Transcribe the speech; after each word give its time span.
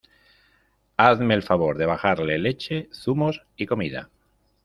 hazme 0.97 1.35
el 1.35 1.43
favor 1.43 1.77
de 1.77 1.85
bajarle 1.85 2.39
leche, 2.39 2.89
zumos 2.91 3.43
y 3.55 3.67
comida 3.67 4.09